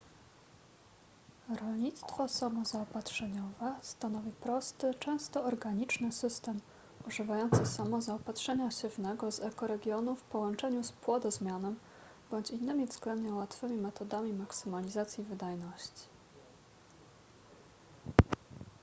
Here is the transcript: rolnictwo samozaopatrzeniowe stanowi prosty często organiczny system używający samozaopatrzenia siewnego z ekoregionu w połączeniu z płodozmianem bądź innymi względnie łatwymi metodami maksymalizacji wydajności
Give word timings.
rolnictwo 1.59 2.27
samozaopatrzeniowe 2.27 3.75
stanowi 3.81 4.31
prosty 4.31 4.93
często 4.93 5.43
organiczny 5.43 6.11
system 6.11 6.59
używający 7.07 7.65
samozaopatrzenia 7.65 8.71
siewnego 8.71 9.31
z 9.31 9.39
ekoregionu 9.39 10.15
w 10.15 10.23
połączeniu 10.23 10.83
z 10.83 10.91
płodozmianem 10.91 11.75
bądź 12.31 12.49
innymi 12.51 12.85
względnie 12.85 13.33
łatwymi 13.33 13.77
metodami 13.77 14.33
maksymalizacji 14.33 15.23
wydajności 15.23 16.03